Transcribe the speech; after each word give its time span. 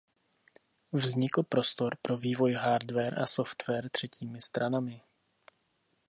Vznikl 0.93 1.43
prostor 1.43 1.97
pro 2.01 2.17
vývoj 2.17 2.53
hardware 2.53 3.19
a 3.21 3.25
software 3.25 3.89
třetími 3.89 4.41
stranami. 4.41 5.01